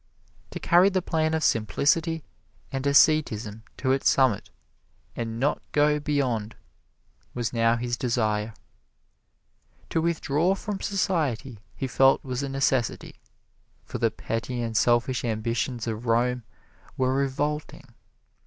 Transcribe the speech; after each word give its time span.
To 0.49 0.59
carry 0.59 0.89
the 0.89 0.99
plan 1.03 1.35
of 1.35 1.43
simplicity 1.43 2.23
and 2.71 2.87
asceticism 2.87 3.61
to 3.77 3.91
its 3.91 4.09
summit 4.09 4.49
and 5.15 5.39
not 5.39 5.61
go 5.73 5.99
beyond 5.99 6.55
was 7.35 7.53
now 7.53 7.75
his 7.75 7.97
desire. 7.97 8.55
To 9.91 10.01
withdraw 10.01 10.55
from 10.55 10.81
society 10.81 11.59
he 11.75 11.85
felt 11.85 12.23
was 12.25 12.41
a 12.41 12.49
necessity, 12.49 13.21
for 13.85 13.99
the 13.99 14.09
petty 14.09 14.59
and 14.63 14.75
selfish 14.75 15.23
ambitions 15.23 15.85
of 15.85 16.07
Rome 16.07 16.45
were 16.97 17.13
revolting. 17.13 17.93